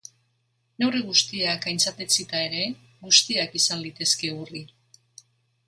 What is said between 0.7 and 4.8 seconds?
Neurri guztiak aintzatetsita ere, guztiak izan litezke urri.